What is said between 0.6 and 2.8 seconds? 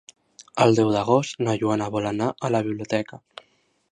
El deu d'agost na Joana vol anar a la